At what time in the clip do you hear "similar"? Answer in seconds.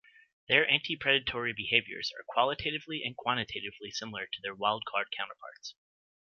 3.91-4.25